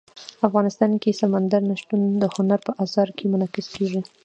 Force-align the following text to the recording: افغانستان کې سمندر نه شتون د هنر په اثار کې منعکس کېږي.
افغانستان 0.47 0.91
کې 1.01 1.17
سمندر 1.21 1.61
نه 1.69 1.75
شتون 1.81 2.01
د 2.21 2.23
هنر 2.35 2.59
په 2.67 2.71
اثار 2.83 3.07
کې 3.17 3.25
منعکس 3.31 3.67
کېږي. 3.75 4.01